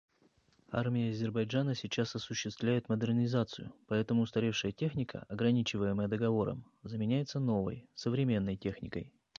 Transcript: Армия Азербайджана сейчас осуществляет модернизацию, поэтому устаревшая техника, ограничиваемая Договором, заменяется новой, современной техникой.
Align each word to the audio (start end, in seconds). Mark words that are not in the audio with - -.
Армия 0.71 1.11
Азербайджана 1.11 1.75
сейчас 1.75 2.15
осуществляет 2.15 2.89
модернизацию, 2.89 3.71
поэтому 3.87 4.23
устаревшая 4.23 4.71
техника, 4.71 5.25
ограничиваемая 5.29 6.07
Договором, 6.07 6.65
заменяется 6.81 7.39
новой, 7.39 7.87
современной 7.93 8.57
техникой. 8.57 9.13